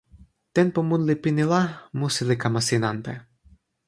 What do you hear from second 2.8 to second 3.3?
ante.